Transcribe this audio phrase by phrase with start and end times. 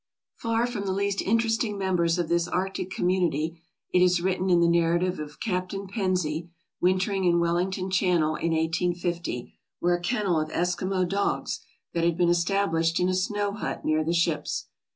[0.33, 3.61] "Far from the least interesting members of this arctic community,"
[3.93, 6.49] it is written in the narrative of Captain Pennsy,
[6.81, 11.59] wintering in Wellington Channel in 1850, "were a kennel of Eskimo dogs
[11.93, 14.69] that had been established in a snow hut near the ships.